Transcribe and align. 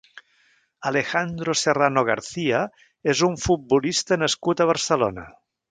Alejandro 0.91 1.55
Serrano 1.65 2.05
García 2.09 2.63
és 3.15 3.25
un 3.31 3.39
futbolista 3.47 4.23
nascut 4.25 4.65
a 4.67 4.71
Barcelona. 4.73 5.33